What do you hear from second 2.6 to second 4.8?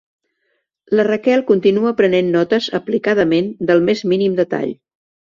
aplicadament del més mínim detall.